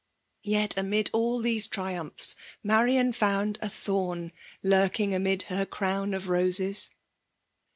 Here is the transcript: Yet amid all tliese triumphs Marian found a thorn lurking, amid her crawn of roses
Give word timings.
Yet 0.41 0.77
amid 0.77 1.11
all 1.13 1.39
tliese 1.43 1.69
triumphs 1.69 2.35
Marian 2.63 3.13
found 3.13 3.59
a 3.61 3.69
thorn 3.69 4.31
lurking, 4.63 5.13
amid 5.13 5.43
her 5.43 5.63
crawn 5.63 6.15
of 6.15 6.27
roses 6.27 6.89